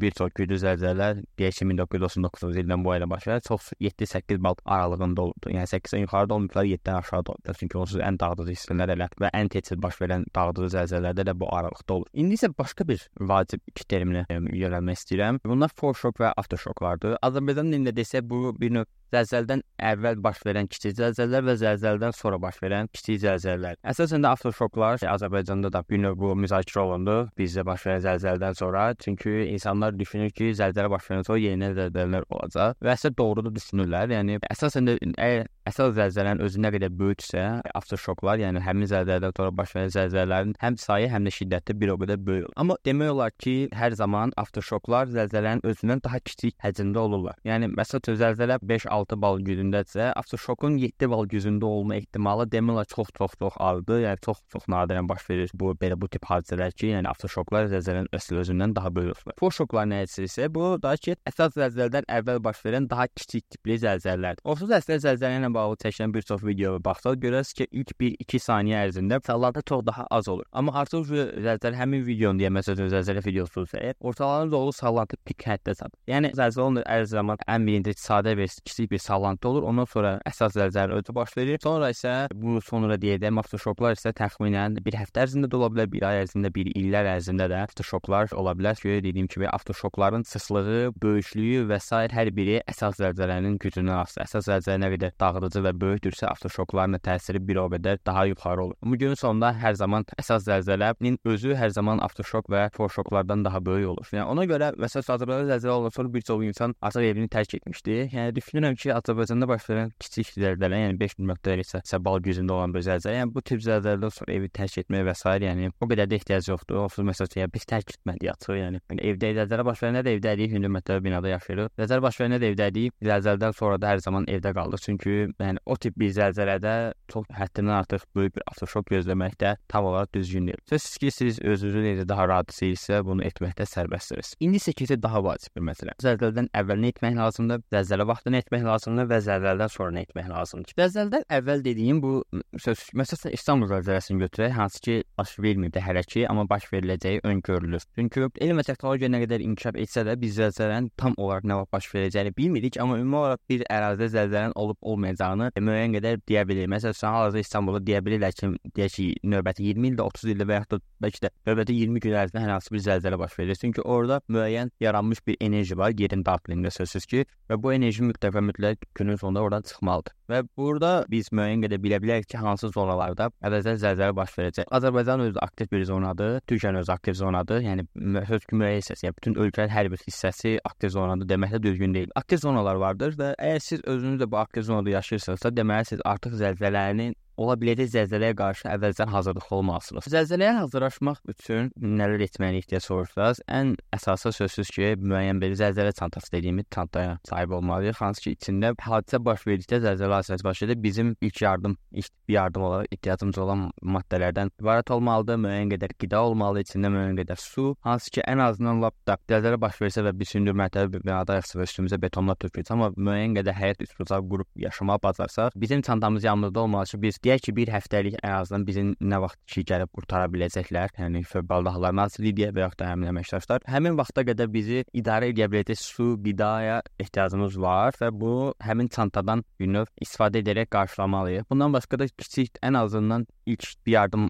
bir 0.00 0.16
çox 0.18 0.34
güclü 0.36 0.58
zəlzələlər 0.64 1.22
deyək 1.40 1.60
ki, 1.60 1.68
1999-cu 1.72 2.52
ildən 2.62 2.84
bu 2.84 2.94
ilə 2.96 3.08
baş 3.10 3.28
verən 3.30 3.44
çox 3.48 3.72
7-8 3.80 4.42
bal 4.44 4.58
aralığında 4.64 5.28
oldu. 5.28 5.52
Yəni 5.54 5.68
8-dən 5.70 6.04
yuxarıda 6.04 6.34
olmuşlar, 6.34 6.64
7-dən 6.64 6.98
aşağıda 7.00 7.32
oldu. 7.32 7.56
Çünki 7.60 7.78
onsuz 7.78 8.02
ən 8.04 8.18
dağıdıcı 8.20 8.56
hissələr 8.56 8.94
elə 8.96 9.08
və 9.20 9.30
ən 9.34 9.50
tez 9.52 9.72
baş 9.80 10.00
verən 10.02 10.26
dağıdıcı 10.34 10.72
zəlzələlərdə 10.76 11.28
də 11.30 11.36
bu 11.40 11.48
aralıqda 11.54 11.94
olur. 11.94 12.10
İndi 12.12 12.38
isə 12.38 12.50
başqa 12.58 12.86
bir 12.88 13.06
vacib 13.20 13.62
iki 13.70 13.86
terminə 13.88 14.26
yönəlmək 14.28 15.00
istəyirəm. 15.00 15.40
Bunlar 15.46 15.72
foreshock 15.76 16.20
və 16.20 16.34
aftershocklardır. 16.36 17.18
Azərbaycan 17.24 17.72
dilində 17.72 17.94
desək 17.96 18.28
bu 18.28 18.52
bir 18.60 18.74
növ 18.78 18.90
zəlzələdən 19.14 19.62
əvvəl 19.90 20.20
baş 20.24 20.42
verən 20.46 20.68
kiçik 20.70 20.96
zəlzələlər 20.98 21.46
və 21.48 21.54
zəlzələdən 21.62 22.16
sonra 22.18 22.40
baş 22.42 22.60
verən 22.62 22.90
kiçik 22.94 23.22
zəlzələlər. 23.24 23.78
Əsasən 23.94 24.24
də 24.24 24.32
afterşoklar 24.34 25.04
Azərbaycanda 25.14 25.72
da 25.72 25.84
bir 25.88 26.02
növ 26.04 26.18
bu 26.20 26.34
müzakirə 26.44 26.84
olundu 26.84 27.16
bizdə 27.38 27.66
baş 27.66 27.86
verən 27.88 28.04
zəlzələdən 28.08 28.58
sonra. 28.58 28.86
Çünki 29.00 29.48
insanlar 29.54 29.98
düşünür 29.98 30.30
ki, 30.30 30.52
zəlzələ 30.60 30.90
baş 30.92 31.10
verəndən 31.10 31.28
sonra 31.30 31.42
yeni 31.44 31.72
zəlzələlər 31.80 32.28
olacaq 32.30 32.80
və 32.82 32.94
əslində 32.96 33.18
doğru 33.22 33.46
da 33.48 33.54
düşünürlər. 33.58 34.16
Yəni 34.18 34.40
əsasən 34.50 34.90
də 34.90 34.98
əgər 35.14 35.50
əsas 35.70 35.94
zəlzələnin 35.98 36.42
özü 36.44 36.60
nə 36.64 36.72
qədər 36.74 36.92
böyüksə, 36.98 37.44
afterşoklar, 37.80 38.42
yəni 38.42 38.62
həmin 38.64 38.90
zəlzələdən 38.90 39.36
sonra 39.36 39.54
baş 39.62 39.74
verən 39.78 39.94
zəlzələlərin 39.94 40.54
həm 40.60 40.78
sayı, 40.80 41.08
həm 41.14 41.30
də 41.30 41.34
şiddəti 41.38 41.78
bir 41.80 41.94
o 41.94 41.98
qədər 42.02 42.20
böyük 42.26 42.48
olur. 42.50 42.58
Amma 42.60 42.76
demək 42.84 43.14
olar 43.14 43.32
ki, 43.38 43.56
hər 43.72 43.96
zaman 43.96 44.34
afterşoklar 44.40 45.08
zəlzələnin 45.14 45.64
özündən 45.64 46.04
daha 46.04 46.20
kiçik 46.20 46.58
həcmdə 46.64 47.00
olurlar. 47.00 47.38
Yəni 47.48 47.70
məsələn 47.72 48.20
zəlzələ 48.20 48.60
5-6 48.60 49.14
6 49.14 49.20
bal 49.22 49.40
gücündədirsə, 49.46 50.12
afterşokun 50.18 50.78
7 50.82 51.08
bal 51.12 51.26
gücündə 51.30 51.68
olma 51.68 51.96
ehtimalı 51.96 52.46
demək 52.50 52.74
olar 52.74 52.88
çox-çox-çox 52.90 53.58
azdır. 53.68 54.00
Yəni 54.04 54.20
çox-çox 54.24 54.66
nadirən 54.72 55.08
baş 55.08 55.28
verir 55.30 55.50
bu 55.54 55.72
belə 55.80 55.98
bu 56.00 56.08
tip 56.08 56.24
hadisələr 56.28 56.72
ki, 56.72 56.90
yəni 56.94 57.10
afterşoklar 57.10 57.68
zəlzələnin 57.72 58.10
əsl 58.16 58.40
özündən 58.42 58.74
daha 58.76 58.92
böyükdür. 58.94 59.36
Foşoklar 59.40 59.88
nə 59.90 60.02
isə 60.08 60.48
bu 60.54 60.74
daha 60.82 60.96
ki, 60.96 61.16
əsas 61.30 61.56
zəlzələdən 61.58 62.08
əvvəl 62.18 62.42
baş 62.44 62.62
verən 62.64 62.88
daha 62.90 63.06
kiçik 63.12 63.46
tipli 63.54 63.78
zəlzələlərdir. 63.82 64.44
Onsuz 64.44 64.72
əslində 64.78 65.00
zəlzələ 65.06 65.40
ilə 65.40 65.53
bağlı 65.54 65.76
çəkilən 65.84 66.14
bir 66.14 66.22
çox 66.28 66.44
videoya 66.44 66.84
baxsaq 66.84 67.18
görərsiniz 67.22 67.54
ki, 67.58 67.66
ilk 67.72 67.94
1-2 68.00 68.40
saniyə 68.46 68.82
ərzində 68.88 69.20
sallantı 69.26 69.62
çox 69.66 69.86
daha 69.86 70.06
az 70.10 70.28
olur. 70.28 70.44
Amma 70.52 70.74
artıq 70.82 71.06
zəlzələ 71.46 71.78
həmin 71.78 72.04
videonu 72.06 72.42
deyə 72.42 72.50
məsələn 72.54 72.90
zəlzələ 72.92 73.24
videosu 73.26 73.64
isə 73.68 73.94
ortalarında 74.00 74.52
dolu 74.52 74.72
sallantı 74.72 75.16
pik 75.24 75.46
həddə 75.48 75.76
çatır. 75.78 75.98
Yəni 76.10 76.32
zəlzələ 76.38 76.84
hər 76.86 77.06
zaman 77.10 77.40
ən 77.48 77.66
birinci 77.66 77.94
sadə 77.98 78.34
və 78.38 78.48
kiçik 78.64 78.90
bir 78.90 79.02
sallantı 79.02 79.48
olur. 79.48 79.68
Ondan 79.70 79.88
sonra 79.90 80.14
əsas 80.28 80.56
zəlzələ 80.58 81.00
özü 81.00 81.14
baş 81.14 81.36
verir. 81.36 81.58
Sonra 81.62 81.90
isə 81.94 82.14
bu 82.34 82.60
sonra 82.64 82.98
deyədəm 83.00 83.38
afterşoklar 83.42 83.98
isə 83.98 84.14
təxminən 84.16 84.78
bir 84.84 84.98
həftə 84.98 85.24
ərzində 85.24 85.50
də 85.50 85.58
ola 85.58 85.70
bilər, 85.72 85.90
bir 85.92 86.06
ay 86.08 86.22
ərzində, 86.24 86.50
bir 86.54 86.70
illər 86.74 87.08
ərzində 87.16 87.48
də 87.50 87.62
afterşoklar 87.64 88.34
ola 88.38 88.54
bilər. 88.58 88.78
Çünki 88.80 89.02
dediyim 89.04 89.28
kimi 89.30 89.48
afterşokların 89.48 90.26
sıxlığı, 90.28 90.94
böyüklüyü 91.02 91.66
və 91.70 91.80
s. 91.80 92.04
hər 92.14 92.30
biri 92.36 92.60
əsas 92.70 92.98
zəlzələnin 93.00 93.58
gücündən 93.62 94.02
asılıdır. 94.02 94.28
Əsas 94.28 94.48
zəlzələ 94.50 94.80
nə 94.82 94.90
qədər 94.94 95.14
dağıdıcı 95.44 95.62
və 95.64 95.72
böyükdürsə, 95.80 96.26
afterşokların 96.26 96.96
da 96.96 97.00
təsiri 97.04 97.40
bir 97.46 97.56
o 97.56 97.66
qədər 97.72 97.98
daha 98.06 98.24
yuxarı 98.26 98.64
olur. 98.64 98.76
Bu 98.82 98.96
günün 98.98 99.14
sonunda 99.14 99.52
hər 99.52 99.74
zaman 99.74 100.04
əsas 100.18 100.46
zəlzələnin 100.48 101.18
özü 101.24 101.54
hər 101.54 101.70
zaman 101.70 101.98
afterşok 101.98 102.48
və 102.50 102.70
forşoklardan 102.74 103.44
daha 103.44 103.60
böyük 103.64 103.88
olur. 103.88 104.08
Yəni 104.12 104.24
ona 104.24 104.44
görə 104.48 104.72
məsələn 104.80 105.14
Azərbaycanda 105.14 105.54
zəlzələ 105.54 105.70
olandan 105.70 105.94
sonra 105.96 106.14
bir 106.14 106.22
çox 106.22 106.44
insan 106.44 106.74
artıq 106.80 107.08
evini 107.10 107.28
tərk 107.28 107.56
etmişdi. 107.58 107.98
Yəni 108.14 108.34
düşünürəm 108.38 108.78
ki, 108.80 108.92
Azərbaycanda 108.94 109.48
baş 109.48 109.68
verən 109.68 109.92
kiçik 110.00 110.32
zəlzələ, 110.36 110.80
yəni 110.86 110.98
5 111.00 111.18
nöqtəli 111.30 111.66
isə 111.66 112.00
bal 112.04 112.20
gücündə 112.24 112.56
olan 112.56 112.74
bir 112.74 112.84
zəlzələ, 112.86 113.20
yəni 113.20 113.34
bu 113.34 113.42
tip 113.42 113.62
zəlzələdən 113.64 114.14
sonra 114.14 114.34
evi 114.38 114.48
tərk 114.48 114.80
etmək 114.84 115.06
və 115.08 115.14
s. 115.14 115.36
yəni 115.44 115.70
o 115.80 115.88
qədər 115.90 116.08
də 116.10 116.20
ehtiyac 116.20 116.48
yoxdur. 116.48 116.80
Onsuz 116.84 117.04
məsələn, 117.04 117.38
yəni, 117.42 117.52
biz 117.54 117.68
tərk 117.68 117.94
etməliyik 117.96 118.32
açıq, 118.34 118.56
yəni. 118.60 118.80
yəni 118.90 119.06
evdə 119.10 119.32
zəlzələ 119.40 119.66
baş 119.68 119.82
verəndə 119.84 120.04
də 120.06 120.16
evdəyik, 120.18 120.54
hündür 120.54 120.72
mərtəbə 120.76 121.04
binada 121.04 121.32
yaşayırıq. 121.32 121.72
Zəlzələ 121.80 122.04
baş 122.04 122.20
verəndə 122.20 122.40
də 122.42 122.50
evdəyik. 122.52 122.96
Zəlzələdən 123.04 123.56
sonra 123.58 123.80
da 123.80 123.94
hər 123.94 124.04
zaman 124.04 124.26
evdə 124.30 124.54
qaldıq. 124.54 124.84
Çünki 124.84 125.14
yəni 125.40 125.62
o 125.66 125.76
tip 125.76 125.96
bir 125.98 126.12
zəlzələdə 126.14 126.74
çox 127.10 127.26
həddindən 127.34 127.76
artıq 127.80 128.04
böyük 128.16 128.36
bir 128.36 128.46
afterşok 128.50 128.90
gözləmək 128.92 129.38
də 129.40 129.54
tam 129.68 129.88
olaraq 129.90 130.12
düzgün 130.14 130.48
deyil. 130.48 130.60
Sözsüz 130.70 130.98
ki, 130.98 131.10
siz 131.10 131.40
özünüzü 131.40 131.84
necə 131.84 132.08
daha 132.08 132.28
rahat 132.28 132.52
hiss 132.62 132.90
bunu 133.04 133.24
etməkdə 133.26 133.66
sərbəstsiniz. 133.68 134.34
İndi 134.44 134.60
isə 134.60 134.74
keçək 134.76 135.02
daha 135.02 135.22
vacib 135.24 135.56
bir 135.56 135.66
məsələ. 135.70 135.96
Zəlzələdən 136.02 136.50
əvvəl 136.60 136.82
nə 136.84 136.92
etmək 136.94 137.18
lazımdır? 137.18 137.64
Zəlzələ 137.74 138.06
vaxtı 138.10 138.32
nə 138.34 138.42
etmək 138.44 138.66
lazımdır 138.68 139.10
və 139.10 139.20
zəlzələdən 139.28 139.72
sonra 139.74 139.96
nə 139.96 140.04
etmək 140.06 140.30
lazımdır? 140.30 140.76
Zəlzələdən 140.80 141.26
əvvəl 141.38 141.64
dediyim 141.64 142.02
bu 142.04 142.12
söz 142.60 142.86
məsələn 142.96 143.34
İstanbul 143.38 143.70
zəlzələsini 143.72 144.24
götürək, 144.24 144.54
hansı 144.58 144.80
ki, 144.84 144.96
baş 145.18 145.36
vermir 145.38 145.72
də 145.74 145.82
hələ 145.84 146.04
ki, 146.06 146.26
amma 146.28 146.46
baş 146.48 146.68
veriləcəyi 146.72 147.22
öngörülür. 147.24 147.84
Çünki 147.98 148.28
elm 148.44 148.60
və 148.60 148.66
texnologiya 148.68 149.10
nə 149.12 149.22
qədər 149.24 149.44
inkişaf 149.44 149.78
etsə 149.80 150.04
də 150.08 150.16
biz 150.20 150.38
zəlzələnin 150.38 150.90
tam 151.00 151.16
olaraq 151.16 151.48
nə 151.48 151.60
vaxt 151.60 151.72
baş 151.74 151.90
verəcəyini 151.94 152.34
bilmirik, 152.36 152.78
amma 152.80 152.98
ümumi 153.00 153.20
olaraq 153.22 153.42
bir 153.50 153.64
ərazidə 153.70 154.10
zəlzələnin 154.14 154.56
olub 154.60 154.78
olmayacağını 154.80 155.23
müəyyən 155.68 155.96
qədər 155.98 156.20
deyə 156.28 156.44
bilirik. 156.48 156.70
Məsələn, 156.72 156.96
hal-hazırda 157.14 157.44
İstanbulda 157.44 157.80
deyə 157.86 158.00
bilirlər 158.04 158.34
ki, 158.36 158.50
deyək 158.76 158.96
ki, 158.96 159.06
növbəti 159.34 159.68
20 159.70 159.90
ildə, 159.92 160.08
30 160.08 160.34
ildə 160.34 160.48
və 160.48 160.58
yaxud 160.60 160.74
da 160.74 160.80
bəlkə 161.04 161.24
də 161.24 161.30
növbəti 161.48 161.76
20 161.80 162.04
gün 162.04 162.18
ərzində 162.22 162.44
hər 162.44 162.52
hansı 162.56 162.74
bir 162.74 162.84
zəlzələ 162.84 163.18
baş 163.20 163.38
verir. 163.38 163.60
Çünki 163.60 163.82
orada 163.82 164.20
müəyyən 164.28 164.72
yaranmış 164.80 165.26
bir 165.26 165.36
enerji 165.40 165.78
var 165.78 165.94
yerin 165.98 166.24
daxilində 166.26 166.72
sözsüz 166.74 167.06
ki, 167.10 167.24
və 167.50 167.60
bu 167.60 167.72
enerji 167.74 168.04
mütləq 168.08 168.34
və 168.34 168.44
mütləq 168.50 168.88
günün 168.94 169.20
sonunda 169.20 169.42
oradan 169.44 169.66
çıxmalıdır. 169.68 170.16
Və 170.32 170.40
burada 170.56 170.92
biz 171.12 171.28
müəyyən 171.36 171.66
qədər 171.66 171.80
bilə 171.84 171.98
bilərik 172.00 172.28
ki, 172.30 172.38
hansı 172.40 172.70
zonalarda 172.72 173.28
əvvəlcə 173.44 173.74
zəlzələ 173.82 174.14
baş 174.16 174.32
verəcək. 174.38 174.70
Azərbaycan 174.78 175.24
özü 175.26 175.40
aktiv 175.44 175.68
bir 175.72 175.84
zonadır, 175.84 176.38
Türkiyə 176.48 176.72
özü 176.80 176.92
aktiv 176.94 177.18
zonadır. 177.18 177.60
Yəni 177.66 177.84
hökm 178.30 178.62
müəyyən 178.62 178.80
hissəsi, 178.80 179.04
yəni 179.04 179.18
bütün 179.18 179.36
ölkənin 179.44 179.72
hər 179.74 179.90
bir 179.92 180.00
hissəsi 180.06 180.56
aktiv 180.64 180.94
zonadır 180.96 181.28
demək 181.28 181.58
də 181.58 181.62
düzgün 181.66 181.94
deyil. 181.94 182.14
Aktiv 182.16 182.40
zonalar 182.40 182.80
vardır 182.80 183.18
və 183.20 183.34
əgər 183.36 183.60
siz 183.66 183.84
özünüz 183.84 184.22
də 184.22 184.30
bu 184.30 184.40
aktiv 184.40 184.64
zonada 184.64 184.96
yaşayırsınızsa, 185.14 185.54
deməli 185.56 185.88
siz 185.90 186.02
artıq 186.04 186.34
zəlzələnin 186.40 187.14
ola 187.40 187.56
biləcək 187.58 187.90
zəlzələyə 187.94 188.34
qarşı 188.38 188.68
əvvəldən 188.70 189.10
hazırlıqlı 189.10 189.56
olmalısınız. 189.56 190.08
Zəlzələyə 190.14 190.52
hazırlaşmaq 190.60 191.20
üçün 191.34 191.70
nələr 191.80 192.24
etməliyik 192.28 192.68
deyə 192.70 192.80
soruşsaz, 192.84 193.40
ən 193.48 193.74
əsası 193.96 194.32
sözsüz 194.38 194.70
ki, 194.74 194.90
müəyyən 195.02 195.40
bir 195.42 195.56
zəlzələ 195.58 195.94
çantası 195.98 196.32
dediyimiz 196.32 196.68
çantaya 196.74 197.18
sahib 197.28 197.56
olmalıyıq. 197.58 197.98
Hansı 198.00 198.26
ki, 198.26 198.34
içində 198.38 198.74
hadisə 198.80 199.20
baş 199.24 199.46
verdikdə 199.48 199.80
zəlzələ 199.84 200.20
hadisəsi 200.20 200.44
baş 200.44 200.62
edir, 200.66 200.82
bizim 200.82 201.14
ilk 201.20 201.42
yardım, 201.42 201.76
ilk 201.92 202.12
yardım 202.28 202.62
olaraq 202.68 202.86
ehtiyacımız 202.92 203.38
olan 203.38 203.66
maddələrdən 203.82 204.52
ibarət 204.62 204.92
olmalıdır. 204.94 205.40
Müəyyən 205.44 205.74
qədər 205.74 205.96
qida 205.98 206.22
olmalı, 206.28 206.62
içində 206.64 206.90
müəyyən 206.94 207.18
qədər 207.22 207.40
su, 207.40 207.74
hansı 207.86 208.14
ki, 208.14 208.22
ən 208.30 208.42
azından 208.46 208.82
lap 208.82 208.96
da 209.08 209.18
zəlzələ 209.30 209.60
baş 209.60 209.80
versə 209.82 210.04
və 210.06 210.14
biz 210.18 210.34
hündür 210.36 210.56
mərtəbə 210.58 211.02
binadayıqsa 211.02 211.58
və 211.58 211.68
üstümüzə 211.68 212.00
betonlar 212.00 212.38
tökülsə, 212.42 212.74
amma 212.76 212.92
müəyyən 212.96 213.38
qədər 213.38 213.58
həyat 213.58 213.84
üstümüzə 213.84 214.20
qurub 214.30 214.48
yaşamağı 214.56 215.02
bacarsaq, 215.02 215.56
bizim 215.56 215.82
çantamız 215.82 216.24
yanımızda 216.24 216.60
olmalı 216.60 216.86
ki, 216.86 217.02
biz 217.02 217.18
deyək 217.24 217.46
ki, 217.46 217.56
bir 217.56 217.72
həftəlik 217.72 218.18
ən 218.20 218.36
azından 218.40 218.66
bizim 218.68 218.92
nə 219.00 219.20
vaxt 219.24 219.40
ki 219.50 219.64
gəlib 219.70 219.90
qurtara 219.94 220.28
biləcəklər, 220.32 220.94
yəni 220.98 221.24
Fövqəladə 221.28 221.74
Hallar 221.74 221.96
Nazirliyi 221.96 222.50
və 222.54 222.66
yaxud 222.66 222.80
da 222.82 222.90
həmin 222.92 223.10
əməkdaşlar, 223.12 223.64
həmin 223.70 223.98
vaxta 223.98 224.24
qədər 224.28 224.50
bizi 224.52 224.84
idarə 224.96 225.30
edə 225.32 225.48
biləcək 225.50 225.80
su, 225.80 226.08
qidaya 226.24 226.80
ehtiyacımız 227.00 227.58
var 227.60 227.96
və 228.00 228.10
bu 228.12 228.34
həmin 228.64 228.90
çantadan 228.92 229.44
bir 229.60 229.70
növ 229.76 229.90
istifadə 230.04 230.42
edərək 230.44 230.70
qarşılamalıyıq. 230.74 231.48
Bundan 231.50 231.72
başqa 231.74 231.98
da 231.98 232.08
kiçik 232.08 232.60
ən 232.62 232.78
azından 232.78 233.26
ilk 233.46 233.64
yardım 233.86 234.28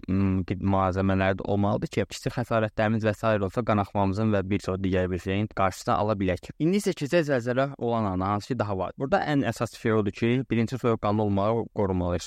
malzəmələri 0.75 1.39
də 1.39 1.47
olmalıdır 1.47 1.91
ki, 1.93 2.05
kiçik 2.11 2.35
xəsarətlərimiz 2.35 3.05
və 3.07 3.13
s. 3.15 3.35
olsa 3.47 3.63
qanaxmamızın 3.63 4.33
və 4.35 4.43
bir 4.49 4.63
çox 4.65 4.79
digər 4.83 5.09
bir 5.11 5.19
şeyin 5.23 5.47
qarşısını 5.55 5.95
ala 5.95 6.15
bilək. 6.19 6.51
İndi 6.59 6.81
isə 6.81 6.95
keçək 6.97 7.27
zəlzələ 7.29 7.69
olan 7.77 8.09
ana 8.11 8.33
hansı 8.33 8.53
ki 8.53 8.59
daha 8.59 8.77
var. 8.77 8.95
Burada 8.99 9.21
ən 9.31 9.45
əsas 9.47 9.75
şey 9.79 9.93
odur 9.93 10.11
ki, 10.11 10.31
birinci 10.49 10.77
soyuqqanlı 10.77 11.23
olmalı, 11.23 11.65
qorumalıyıq 11.75 12.23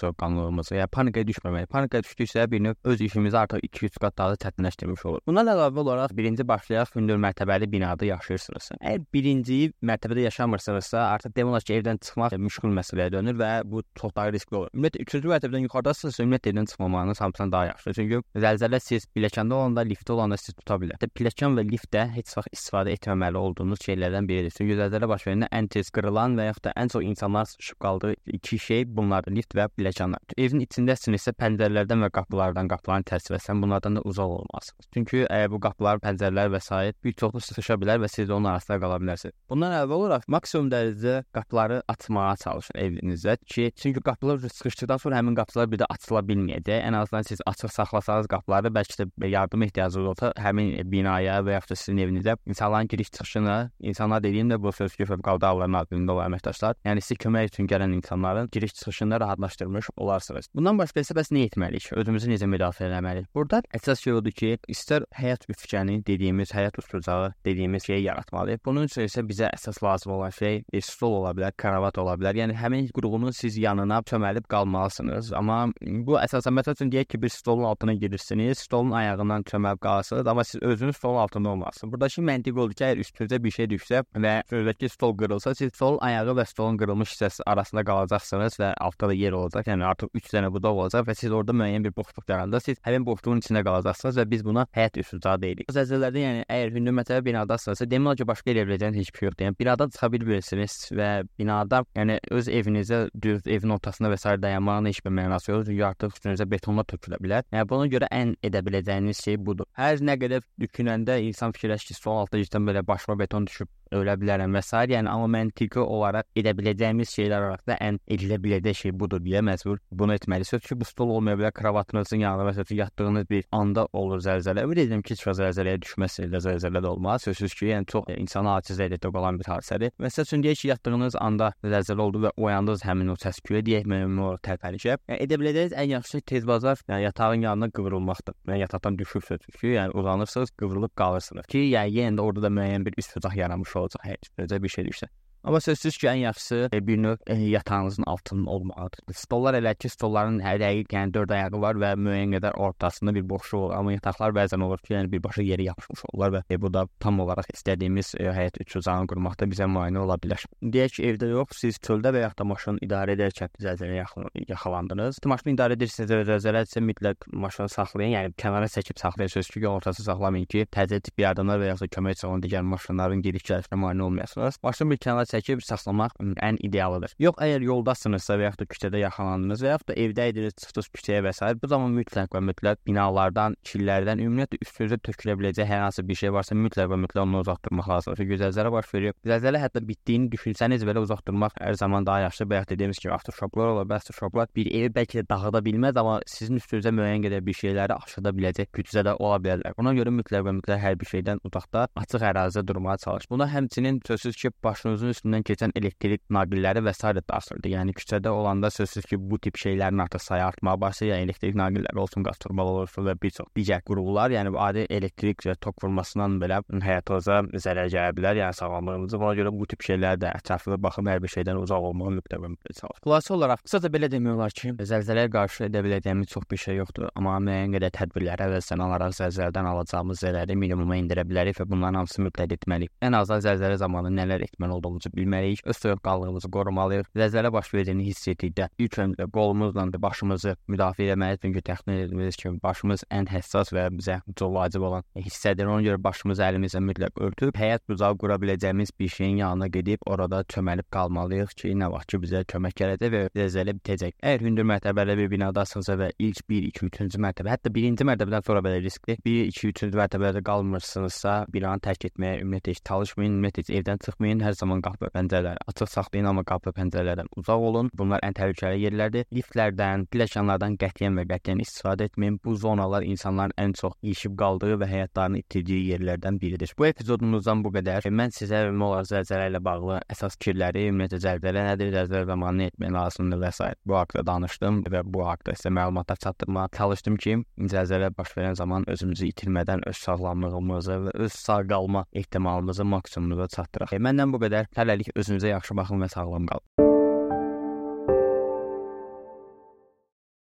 soyuqqanlılığımızı. 0.59 0.75
Yəni 0.79 0.89
panikaya 0.93 1.27
düşməmək. 1.27 1.67
Panikaya 1.71 2.03
düşdüksə 2.03 2.51
bir 2.51 2.61
növ 2.61 2.75
öz 2.85 3.01
işimizi 3.01 3.39
artıq 3.39 3.61
2-3 3.61 3.99
qat 4.01 4.19
daha 4.19 4.35
çətinləşdirmiş 4.35 5.07
olur. 5.07 5.21
Bundan 5.27 5.47
əlavə 5.47 5.79
olaraq 5.81 6.15
birinci 6.17 6.47
başlayaq 6.49 6.95
hündür 6.97 7.19
mərtəbəli 7.19 7.71
binada 7.71 8.05
yaşayırsınızsa. 8.05 8.79
Əgər 8.81 9.05
birinci 9.13 9.73
mərtəbədə 9.83 10.27
yaşamırsınızsa, 10.29 11.05
artıq 11.15 11.35
demək 11.37 11.51
olar 11.51 11.67
ki, 11.67 11.75
evdən 11.79 12.01
çıxmaq 12.03 12.37
müşkül 12.39 12.75
məsələyə 12.79 13.13
dönür 13.13 13.39
və 13.39 13.51
bu 13.65 13.83
çox 13.99 14.15
daha 14.17 14.33
riskli 14.33 14.57
olur. 14.57 14.71
Ümumiyyətlə 14.75 15.07
3-cü 15.07 15.33
mərtəbədən 15.35 15.67
yuxarıdasınızsa, 15.69 16.23
ümumiyyətlə 16.23 16.53
evdən 16.53 16.71
çıxmamanız 16.73 17.21
hamısından 17.21 17.53
daha 17.53 17.67
yaxşıdır. 17.73 17.99
Çünki 17.99 18.43
zəlzələ 18.47 18.81
siz 18.83 19.07
pilləkəndə 19.15 19.59
olanda, 19.59 19.85
liftdə 19.87 20.13
olanda 20.13 20.37
sizi 20.37 20.57
tuta 20.59 20.79
bilər. 20.83 21.09
Pilləkən 21.19 21.59
və 21.59 21.67
liftdə 21.69 22.07
heç 22.15 22.35
vaxt 22.37 22.55
istifadə 22.55 22.95
etməməli 22.97 23.39
olduğunuz 23.39 23.83
şeylərdən 23.85 24.29
biridir. 24.29 24.55
Çünki 24.57 24.79
zəlzələ 24.79 25.09
baş 25.11 25.27
verəndə 25.29 25.51
ən 25.55 25.69
tez 25.73 25.91
qırılan 25.95 26.37
və 26.39 26.49
yaxud 26.51 26.69
da 26.69 26.75
ən 26.79 26.93
çox 26.93 27.05
insanlar 27.05 27.49
sıxışıb 27.51 27.79
qaldığı 27.85 28.15
iki 28.27 28.59
şey 28.59 28.85
bunlardır: 28.97 29.35
lift 29.39 29.55
və 29.57 29.69
pilləkənlər. 29.77 30.23
Evin 30.49 30.63
içindəsinizsə 30.65 31.35
pəncərələrdən 31.37 32.01
və 32.07 32.09
qapılardan, 32.17 32.71
qapıların 32.71 33.05
tərsinəsən 33.11 33.59
bunlardan 33.61 33.99
da 33.99 34.03
uzaq 34.09 34.31
olmalısınız. 34.39 34.87
Çünki 34.95 35.19
əgər 35.27 35.51
bu 35.53 35.59
qapılar, 35.61 35.99
pəncərələr 36.01 36.49
və 36.55 36.61
s. 36.65 36.95
bir 37.05 37.13
çoxlu 37.21 37.43
sıxışa 37.45 37.77
bilər 37.83 38.01
və 38.01 38.09
siz 38.09 38.31
onun 38.31 38.49
arasında 38.55 38.79
qala 38.81 38.97
bilərsiniz. 39.03 39.35
Bundan 39.53 39.75
əvvəl 39.83 40.05
olaraq 40.07 40.25
maksimum 40.33 40.71
dərəcədə 40.73 41.27
qapıları 41.37 41.83
açmağa 41.93 42.37
çalışın 42.45 42.81
evinizdə 42.81 43.35
ki, 43.45 43.67
çünki 43.77 44.01
qapılar 44.07 44.41
sıxışdıqdan 44.47 45.03
sonra 45.03 45.19
həmin 45.21 45.37
qapılar 45.37 45.69
bir 45.75 45.83
də 45.83 45.91
açıla 45.93 46.25
bilməyəcək. 46.31 46.81
Ən 46.89 46.97
azından 46.97 47.29
siz 47.29 47.45
açıq 47.53 47.75
saxlasanız 47.77 48.31
qapıları 48.33 48.73
bəlkə 48.73 49.05
də 49.05 49.31
yardım 49.35 49.67
ehtiyacınız 49.69 50.11
olsa 50.15 50.33
həmin 50.41 50.73
binaya 50.89 51.43
və 51.45 51.59
yaxud 51.59 51.75
da 51.75 51.81
sizin 51.83 52.01
evinizə 52.07 52.39
insanların 52.47 52.89
giriş 52.89 53.13
çıxışını, 53.19 53.59
insanlar 53.81 54.23
dediyim 54.23 54.49
də 54.49 54.63
bu 54.63 54.73
söz 54.73 54.97
ki, 54.97 55.05
fövqəladə 55.13 55.53
hallar 55.53 55.69
nazirliyində 55.77 56.17
olan 56.17 56.33
əməkdaşlar, 56.33 56.81
yəni 56.89 57.05
sizə 57.05 57.21
kömək 57.27 57.53
üçün 57.53 57.69
gələn 57.69 57.93
insanların 58.01 58.49
giriş 58.53 58.75
çıxışını 58.81 59.21
rahatlaşdırmış 59.21 59.91
olarsınız. 59.97 60.38
Bundan 60.55 60.79
başqa 60.79 61.03
isə 61.03 61.15
bəs 61.17 61.33
nə 61.35 61.45
etməliyik? 61.49 61.91
Özümüzü 61.99 62.31
necə 62.31 62.49
müdafiə 62.51 62.89
etməliyik? 62.89 63.29
Burada 63.35 63.63
əsas 63.75 64.03
şey 64.05 64.19
odur 64.19 64.35
ki, 64.37 64.51
istər 64.71 65.07
həyat 65.19 65.47
üfkəni 65.51 65.99
dediyimiz, 66.07 66.53
həyat 66.55 66.79
ustucağı 66.79 67.33
dediyimiz 67.45 67.87
şeyi 67.89 68.05
yaratmalıyıq. 68.07 68.63
Bunun 68.65 68.89
üçün 68.89 69.09
isə 69.09 69.25
bizə 69.27 69.51
əsas 69.57 69.83
lazım 69.85 70.13
olan 70.19 70.31
şey 70.31 70.63
bir 70.73 70.85
stol 70.87 71.19
ola 71.21 71.33
bilər, 71.37 71.57
kravat 71.59 71.99
ola 71.99 72.15
bilər. 72.21 72.39
Yəni 72.43 72.57
həmin 72.59 72.89
qurğunun 72.95 73.35
siz 73.35 73.59
yanına 73.59 73.99
çöməlib 74.07 74.47
qalmalısınız. 74.49 75.33
Amma 75.33 75.59
bu 75.83 76.19
əsasən 76.21 76.55
məsəl 76.61 76.79
üçün 76.79 76.93
deyək 76.95 77.13
ki, 77.15 77.23
bir 77.23 77.35
stolun 77.35 77.65
altına 77.69 77.95
gedirsiniz, 77.99 78.63
stolun 78.69 78.95
ayağından 79.01 79.43
çöməlib 79.51 79.83
qalırsınız, 79.83 80.27
amma 80.27 80.45
siz 80.45 80.63
özünüz 80.63 80.97
stolun 80.97 81.19
altında 81.25 81.49
olmalısınız. 81.49 81.93
Buradakı 81.93 82.23
məntiq 82.23 82.61
odur 82.61 82.75
ki, 82.79 82.85
əgər 82.85 83.03
üstünüzə 83.05 83.43
bir 83.45 83.57
şey 83.59 83.71
düşsə 83.75 84.05
və 84.15 84.35
sözəki 84.51 84.93
stol 84.93 85.17
qırılsa, 85.19 85.55
siz 85.59 85.75
stolun 85.75 85.99
ayağı 86.07 86.37
və 86.39 86.47
stolun 86.47 86.79
qırılmış 86.79 87.15
hissəsi 87.17 87.43
arasında 87.47 87.85
qalacaqsınız 87.85 88.61
və 88.63 88.73
altda 88.87 89.11
da 89.11 89.19
yer 89.19 89.33
olacaq. 89.33 89.69
Yəni 89.73 89.85
artıq 89.85 90.11
3 90.15 90.28
dənə 90.35 90.51
budaq 90.55 90.79
olacaq 90.83 91.07
və 91.09 91.15
siz 91.19 91.33
orada 91.33 91.55
müəyyən 91.57 91.85
bir 91.87 91.95
boşluq 91.97 92.25
yaranacaq. 92.29 92.65
Siz 92.65 92.81
həmin 92.87 93.07
boşluğun 93.07 93.43
içində 93.43 93.63
qalacaqsınız 93.67 94.21
və 94.21 94.27
biz 94.31 94.45
buna 94.45 94.67
həyat 94.77 94.99
üsulcağı 95.03 95.43
deyirik. 95.43 95.73
Zəlzələlərdə 95.75 96.25
yəni 96.25 96.45
əgər 96.49 96.75
hündür 96.77 96.97
mərtəbə 96.99 97.25
binadasınızsa, 97.29 97.89
demək 97.91 98.21
ki, 98.21 98.29
başqa 98.29 98.53
yerə 98.53 98.67
biləcəyiniz 98.69 99.03
heç 99.03 99.13
bir 99.13 99.23
şey 99.23 99.29
yoxdur. 99.29 99.47
Yəni 99.49 99.59
binadan 99.63 99.95
çıxa 99.95 100.13
bilmirsiniz 100.13 100.77
və 100.99 101.11
binada 101.39 101.83
yəni 101.97 102.19
öz 102.39 102.49
evinizə 102.49 103.01
düz 103.23 103.47
evin 103.47 103.77
ortasında 103.79 104.13
və 104.13 104.19
s. 104.21 104.37
dayanmağın 104.43 104.91
heç 104.91 105.03
bir 105.05 105.17
mənası 105.19 105.53
yoxdur. 105.53 105.73
Çünki 105.73 105.87
artıq 105.87 106.17
üstünüzə 106.17 106.51
betonlar 106.51 106.89
tökülə 106.89 107.21
bilər. 107.23 107.47
Yəni 107.53 107.69
buna 107.69 107.89
görə 107.93 108.11
ən 108.15 108.35
edə 108.43 108.63
biləcəyiniz 108.67 109.23
şey 109.25 109.39
budur. 109.45 109.69
Hər 109.79 110.03
nə 110.05 110.19
qədər 110.21 110.45
düşünəndə 110.61 111.21
insan 111.27 111.55
fikirləşir 111.57 111.93
ki, 111.93 111.99
sol 111.99 112.23
altda 112.23 112.43
cidden 112.43 112.69
belə 112.69 112.87
başıma 112.87 113.19
beton 113.19 113.47
düşüb 113.47 113.69
ölə 113.93 114.17
bilərəm 114.21 114.55
və 114.57 114.63
s. 114.63 114.85
yəni 114.95 115.09
amma 115.11 115.29
məntiqi 115.39 115.81
olaraq 115.81 116.27
edə 116.37 116.55
biləcəyimiz 116.59 117.13
şeylər 117.17 117.49
arasında 117.49 117.77
ən 117.89 117.99
edilə 118.09 118.39
biləcək 118.43 118.83
şey 118.83 118.95
budur 119.01 119.21
deyə 119.25 119.43
məcbur 119.45 119.79
bunu 119.91 120.15
etməlisiniz 120.15 120.65
ki, 120.67 120.77
bu 120.81 120.85
stol 120.85 121.11
olmaya 121.17 121.39
bilər 121.41 121.53
kravatınızın 121.53 122.23
yanında 122.25 122.51
məsələn 122.51 122.75
yatdığınız 122.83 123.31
bir 123.31 123.45
anda 123.53 123.87
olur 123.93 124.21
zəlzələ. 124.25 124.65
Ümid 124.65 124.83
edirəm 124.85 125.03
ki, 125.03 125.15
heç 125.15 125.27
vaxt 125.27 125.41
zəlzələyə 125.43 125.81
düşməzsiniz, 125.85 126.31
də 126.33 126.41
zəlzələ 126.47 126.83
də 126.85 126.93
olmaz. 126.93 127.27
Sözsüz 127.29 127.55
ki, 127.55 127.71
yəni 127.73 127.87
çox 127.93 128.11
insanı 128.17 128.53
aciz 128.55 128.81
edəcək 128.87 129.19
olan 129.19 129.39
bir 129.41 129.51
hadisədir. 129.53 129.95
Məsəl 130.03 130.29
üçün 130.29 130.45
deyək 130.45 130.63
ki, 130.63 130.69
yatdığınız 130.73 131.19
anda 131.21 131.53
zəlzələ 131.65 132.07
oldu 132.07 132.25
və 132.27 132.33
oyandınız 132.37 132.85
həmin 132.87 133.13
o 133.15 133.17
səs-küyə 133.23 133.65
deyək 133.67 133.89
müəyyən 133.91 134.21
olaraq 134.25 134.45
tərpənişib. 134.49 135.05
Yəni, 135.09 135.21
edə 135.27 135.41
biləcəyiniz 135.41 135.77
ən 135.83 135.93
yaxşı 135.95 136.21
tez 136.33 136.47
bazar 136.47 136.83
yəni, 136.89 137.03
yatağın 137.09 137.47
yanına 137.49 137.71
qıvrılmaqdır. 137.71 138.37
Yəni 138.49 138.61
yataqdan 138.65 138.99
düşürsüz 138.99 139.47
ki, 139.61 139.75
yəni 139.77 139.97
uzanırsınız, 139.99 140.55
qıvrılıb 140.61 140.95
qalırsınız 140.99 141.47
ki, 141.49 141.65
yəni 141.75 141.95
yenə 141.99 142.19
də 142.19 142.27
orada 142.27 142.47
da 142.49 142.53
müəyyən 142.59 142.87
bir 142.87 142.99
bucaq 142.99 143.37
yaranmış 143.37 143.77
olacaq. 143.81 144.05
Heç 144.05 144.31
necə 144.39 144.61
bir 144.63 144.75
şey 144.75 144.89
düşsə. 144.91 145.11
Amma 145.45 145.61
sözsüz 145.61 145.97
ki, 145.99 146.07
ən 146.11 146.19
yaxşısı 146.19 146.69
e, 146.73 146.87
bir 146.87 146.99
növ 147.03 147.17
e, 147.27 147.35
yatağınızın 147.35 148.03
altının 148.03 148.47
olmalıdır. 148.47 149.15
Stollar 149.15 149.55
elə 149.55 149.75
ki, 149.79 149.89
stolların 149.89 150.41
hər 150.43 150.59
dəqiq, 150.59 150.89
yəni 150.93 151.15
4 151.15 151.31
ayağı 151.31 151.61
var 151.63 151.79
və 151.79 151.93
müəyyən 151.95 152.35
qədər 152.35 152.57
ortasında 152.59 153.15
bir 153.15 153.29
boşluq 153.31 153.61
olur. 153.61 153.75
Amma 153.79 153.93
yataqlar 153.93 154.35
bəzən 154.35 154.65
olur 154.67 154.83
ki, 154.83 154.95
yəni 154.97 155.13
birbaşa 155.13 155.43
yerə 155.47 155.69
yapışmış 155.69 156.03
olurlar 156.11 156.33
və 156.35 156.43
e, 156.51 156.61
bu 156.61 156.73
da 156.75 156.87
tam 156.99 157.21
olaraq 157.23 157.53
istədiyimiz 157.55 158.15
e, 158.19 158.27
həyat 158.35 158.59
üçüzanı 158.65 159.07
qurmaqda 159.13 159.47
bizə 159.53 159.69
müayinə 159.71 160.03
ola 160.03 160.19
bilər. 160.19 160.43
Deyək 160.63 160.99
ki, 160.99 161.07
evdə 161.13 161.31
yox, 161.31 161.63
siz 161.63 161.79
çöldə 161.87 162.13
və 162.17 162.25
yaxud 162.27 162.43
da 162.43 162.49
maşını 162.51 162.83
idarə 162.89 163.15
edərkən 163.15 163.55
zəlzələyə 163.63 164.05
yaxalandınız. 164.49 165.23
Maşını 165.25 165.55
idarə 165.55 165.79
edirsiniz 165.79 166.11
və 166.17 166.25
zəlzələ 166.33 166.65
isə 166.67 166.83
mütləq 166.83 167.31
maşını 167.31 167.71
saxlayın, 167.71 168.17
yəni 168.17 168.35
kənara 168.43 168.67
çəkib 168.75 168.99
saxlayın. 168.99 169.31
Sözsüz 169.39 169.55
ki, 169.55 169.69
ortası 169.71 170.03
saxlamayın 170.03 170.51
ki, 170.51 170.67
təzə 170.75 170.99
tip 171.01 171.23
yardımlar 171.23 171.63
və 171.63 171.73
yaxud 171.73 171.87
da 171.87 171.95
kömək 171.95 172.19
üçün 172.19 172.43
digər 172.43 172.67
maşınların 172.67 173.23
gediş-gəlişinə 173.23 173.79
mane 173.79 174.03
olmayasınız. 174.03 174.59
Maşını 174.63 174.91
bir 174.91 175.03
kənara 175.05 175.28
çəkib 175.31 175.63
saxlamaq 175.65 176.17
ən 176.45 176.59
idealıdır. 176.65 177.15
Yox, 177.23 177.39
əgər 177.45 177.65
yoldasınızsa 177.69 178.39
və 178.39 178.49
yaxud 178.49 178.63
da 178.63 178.69
küçədə 178.73 179.03
yaxalandınız 179.05 179.65
və 179.65 179.73
yaxud 179.75 179.91
da 179.91 179.97
evdə 180.05 180.29
idiniz, 180.33 180.57
çıxdınız 180.63 180.91
küçəyə 180.97 181.23
və 181.27 181.33
s. 181.37 181.51
bu 181.63 181.71
zaman 181.73 181.95
mütləq 181.99 182.33
və 182.35 182.43
mütləq 182.49 182.83
binalardan, 182.89 183.57
çillərdən, 183.69 184.23
ümumiyyətlə 184.25 184.61
üstünüzə 184.65 184.99
tökülə 185.07 185.37
biləcək 185.41 185.69
hər 185.69 185.85
hansı 185.87 186.05
bir 186.09 186.19
şey 186.21 186.33
varsa 186.33 186.57
mütləq 186.59 186.91
və 186.93 186.99
mütləq 187.05 187.23
onu 187.25 187.43
uzaq 187.45 187.63
durmaq 187.67 187.89
lazımdır. 187.93 188.19
Çünki 188.23 188.41
zəlzələ 188.43 188.73
baş 188.73 188.93
verir. 188.95 189.17
Zəlzələ 189.27 189.63
hətta 189.63 189.83
bitdiyini 189.89 190.31
düşünsəniz 190.33 190.85
belə 190.89 191.03
uzaq 191.05 191.25
durmaq 191.27 191.57
hər 191.61 191.77
zaman 191.79 192.07
daha 192.07 192.27
yaxşıdır. 192.27 192.51
Bayaq 192.51 192.69
dediyimiz 192.71 192.99
kimi 192.99 193.15
afterşoklar 193.15 193.73
olar, 193.75 193.89
bəs 193.91 194.09
afterşoklar 194.09 194.49
bir 194.57 194.71
evi 194.73 194.93
bəlkə 194.95 195.23
də 195.23 195.29
dağıda 195.29 195.63
bilməz, 195.65 195.99
amma 196.01 196.19
sizin 196.27 196.61
üstünüzə 196.61 196.93
müəyyən 196.95 197.27
qədər 197.27 197.45
bir 197.47 197.59
şeyləri 197.59 197.97
aşıda 197.99 198.33
biləcək 198.39 198.71
gücdə 198.79 199.05
də 199.09 199.17
ola 199.19 199.39
bilərlər. 199.43 199.77
Ona 199.79 199.95
görə 199.99 200.15
mütləq 200.15 200.47
və 200.47 200.55
mütləq 200.61 200.83
hər 200.83 200.99
bir 201.01 201.11
şeydən 201.13 201.43
uzaqda, 201.49 201.89
açıq 201.99 202.25
ərazidə 202.31 202.67
durmağa 202.69 202.97
çalış. 203.05 203.29
Buna 203.31 203.49
həmçinin 203.51 204.01
sözsüz 204.07 204.37
ki, 204.37 204.53
başınızın 204.65 205.15
üstündən 205.19 205.45
keçən 205.47 205.75
elektrik 205.79 206.23
naqilləri 206.31 206.83
və 206.87 206.95
s. 206.95 207.13
daşırdı. 207.29 207.73
Yəni 207.75 207.95
küçədə 207.99 208.31
olanda 208.31 208.71
sözsüz 208.71 209.05
ki, 209.11 209.19
bu 209.19 209.39
tip 209.39 209.59
şeylərin 209.59 210.03
artıq 210.03 210.23
sayı 210.23 210.45
artmağa 210.45 210.81
başlayır. 210.81 211.15
Yəni 211.15 211.29
elektrik 211.29 211.59
naqilləri 211.59 211.99
olsun, 211.99 212.25
qaz 212.25 212.39
turbaları 212.45 212.87
olsun 212.87 213.07
və 213.09 213.17
bir 213.23 213.35
çox 213.39 213.51
digər 213.59 213.83
qurğular, 213.89 214.31
yəni 214.33 214.55
adi 214.59 214.87
elektrik 214.91 215.45
və 215.47 215.57
tok 215.61 215.83
vurmasından 215.85 216.39
belə 216.43 216.61
həyatınıza 216.71 217.41
zərər 217.67 217.91
gələ 217.93 218.15
bilər. 218.17 218.39
Yəni 218.43 218.59
sağlamlığınıza. 218.61 219.21
Buna 219.21 219.35
görə 219.39 219.53
bu 219.55 219.67
tip 219.67 219.83
şeylər 219.89 220.21
də 220.23 220.33
ətraflı 220.39 220.79
baxım 220.83 221.11
hər 221.11 221.23
bir 221.23 221.33
şeydən 221.35 221.59
uzaq 221.63 221.89
olmağı 221.91 222.15
mütləq 222.19 222.45
mütləq 222.55 222.79
çalış. 222.81 223.03
Xülasə 223.05 223.35
olaraq 223.35 223.65
qısaca 223.65 223.91
belə 223.95 224.11
demək 224.13 224.37
olar 224.37 224.55
ki, 224.55 224.75
zəlzələyə 224.93 225.31
qarşı 225.35 225.67
edə 225.69 225.83
biləcəyimiz 225.87 226.31
çox 226.33 226.47
bir 226.51 226.63
şey 226.65 226.79
yoxdur, 226.83 227.09
amma 227.19 227.39
müəyyən 227.49 227.75
qədər 227.77 227.95
tədbirlərə 227.99 228.49
və 228.55 228.61
sən 228.65 228.83
alaraq 228.85 229.17
zəlzələdən 229.19 229.69
alacağımız 229.73 230.23
zərəri 230.23 230.57
minimuma 230.59 230.99
endirə 230.99 231.25
bilərik 231.29 231.59
və 231.61 231.69
bunların 231.71 232.03
hamısını 232.03 232.29
mütləq 232.29 232.55
etməliyik. 232.59 232.93
Ən 233.05 233.17
azından 233.19 233.45
zəlzələ 233.47 233.79
zamanı 233.81 234.13
nələr 234.15 234.45
etməli 234.49 234.77
olduğumuzu 234.79 235.08
bilməliyik. 235.15 235.63
Öz 235.65 235.77
soyuqqanlığımızı 235.77 236.51
qorumalıyıq. 236.57 237.11
Zəlzələ 237.17 237.53
baş 237.53 237.73
verdiyini 237.75 238.07
hiss 238.09 238.29
etdikdə 238.33 238.69
ilk 238.79 238.99
öncə 239.05 239.29
qolumuzla 239.33 239.87
başımızı 240.03 240.57
müdafiə 240.69 241.13
etməliyik, 241.15 241.43
çünki 241.43 241.63
təxmin 241.71 242.03
etdiyimiz 242.05 242.37
kimi 242.37 242.63
başımız 242.63 243.05
ən 243.11 243.29
həssas 243.33 243.73
və 243.75 243.89
bizə 243.99 244.21
çox 244.37 244.53
vacib 244.55 244.83
olan 244.89 245.07
hissədir. 245.17 245.67
Ona 245.69 245.83
görə 245.87 246.03
başımızı 246.05 246.45
əlimizlə 246.49 246.83
mütləq 246.85 247.21
örtüb 247.29 247.57
həyat 247.59 247.85
bucağı 247.89 248.19
qura 248.19 248.39
biləcəyimiz 248.43 248.93
bir 248.99 249.09
şeyin 249.09 249.37
yanına 249.43 249.67
gedib 249.67 250.05
orada 250.07 250.43
çöməlib 250.53 250.89
qalmalıyıq 250.95 251.55
ki, 251.63 251.75
nə 251.79 251.91
vaxt 251.93 252.13
ki 252.13 252.23
bizə 252.25 252.45
kömək 252.53 252.77
gələcək 252.81 253.15
və 253.15 253.23
zəlzələ 253.37 253.75
bitəcək. 253.79 254.17
Əgər 254.23 254.47
hündür 254.47 254.69
mərtəbəli 254.73 255.17
bir 255.23 255.31
binadasınızsa 255.35 255.99
və 256.01 256.11
ilk 256.19 256.43
1, 256.49 256.69
2, 256.73 256.91
3-cü 256.91 257.23
mərtəbə, 257.23 257.53
hətta 257.55 257.73
birinci 257.75 258.07
mərtəbədən 258.09 258.47
sonra 258.47 258.63
belə 258.65 258.81
riskli 258.83 259.19
1, 259.25 259.53
2, 259.53 259.73
3-cü 259.73 259.99
mərtəbədə 259.99 260.43
qalmırsınızsa, 260.47 261.35
binanı 261.53 261.85
tərk 261.85 262.09
etməyə 262.11 262.43
ümumiyyətlə 262.43 262.75
heç 262.75 262.83
çalışmayın, 262.89 263.37
ümumiyyətlə 263.39 263.65
heç 263.65 263.73
evdən 263.81 264.03
çıxmayın, 264.07 264.45
hər 264.47 264.59
zaman 264.59 264.83
qapı 264.83 264.98
pəncərələri 265.07 265.63
açıq 265.71 265.91
saxlayın, 265.93 266.27
amma 266.33 266.45
qapı 266.45 266.73
pəncərələrdən 266.77 267.31
uzaq 267.37 267.67
olun. 267.71 267.91
Bunlar 267.95 268.21
ən 268.27 268.35
təhlükəli 268.35 268.83
yerlərdir. 268.83 269.29
Liftlərdən, 269.35 270.07
pilləkənlərdən 270.13 270.77
qətiyyən 270.83 271.19
və 271.21 271.27
qətiyyən 271.33 271.63
istifadə 271.63 272.09
etməyin. 272.11 272.41
Bu 272.45 272.57
zonalar 272.57 273.07
insanların 273.07 273.55
ən 273.59 273.75
çox 273.79 273.95
ilişib 274.03 274.37
qaldığı 274.39 274.79
və 274.83 274.91
həyatlarını 274.91 275.43
itirdiyi 275.45 275.93
yerlərdən 275.93 276.41
biridir. 276.41 276.75
Bu 276.79 276.87
epizodumuzdan 276.91 277.65
bu 277.65 277.73
qədər. 277.79 278.11
Mən 278.11 278.35
sizə 278.35 278.65
Molar 278.73 279.07
zəlzələ 279.09 279.49
ilə 279.51 279.63
bağlı 279.65 280.01
əsas 280.13 280.37
fikirləri, 280.39 280.89
ümumiyyətlə 280.91 281.21
zəlzələ 281.25 281.65
nədir, 281.71 281.93
zəlzələ 281.95 282.27
zamanı 282.29 282.59
nə 282.59 282.69
etmək 282.73 282.93
lazımdır 282.95 283.43
və 283.43 283.53
s. 283.53 283.71
bu 283.87 283.97
haqqda 283.99 284.25
danışdım 284.27 284.83
və 284.93 285.03
bu 285.05 285.25
haqqda 285.27 285.55
sizə 285.59 285.73
məlumatlar 285.75 286.19
çatdırmağa 286.25 286.69
çalışdım 286.77 287.17
ki, 287.17 287.37
zəlzələ 287.73 288.11
baş 288.19 288.35
verən 288.37 288.57
zaman 288.59 288.85
özümüzü 288.91 289.31
itirmədən 289.33 289.85
öz 289.89 289.97
sağlamlığımızı 289.97 290.99
və 291.07 291.15
öz 291.27 291.33
sağ 291.33 291.61
qalma 291.73 292.05
ehtimalımızı 292.13 292.85
maksimumuza 292.85 293.49
çatdıraq. 293.57 293.93
E, 293.93 294.03
məndən 294.03 294.33
bu 294.33 294.41
qədər. 294.45 294.69
Hələlik 294.89 295.11
özünüzə 295.21 295.51
yaxşı 295.53 295.77
baxın 295.77 296.01
və 296.01 296.09
sağlam 296.09 296.49
qalın. 296.49 296.88